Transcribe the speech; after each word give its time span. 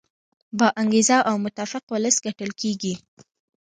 با 0.57 0.67
انګیزه 0.81 1.17
او 1.29 1.35
متفق 1.43 1.83
ولس 1.93 2.15
ګټل 2.25 2.51
کیږي. 2.61 2.93